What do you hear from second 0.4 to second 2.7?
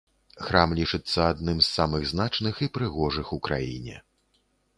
Храм лічыцца адным з самых значных